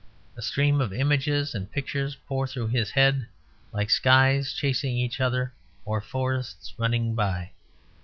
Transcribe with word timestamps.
A 0.35 0.41
stream 0.41 0.81
of 0.81 0.91
images 0.91 1.53
and 1.53 1.71
pictures 1.71 2.15
pour 2.25 2.47
through 2.47 2.69
his 2.69 2.89
head, 2.89 3.27
like 3.71 3.91
skies 3.91 4.51
chasing 4.51 4.97
each 4.97 5.21
other 5.21 5.53
or 5.85 6.01
forests 6.01 6.73
running 6.79 7.13
by. 7.13 7.51